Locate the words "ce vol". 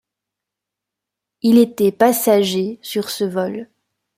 3.11-3.69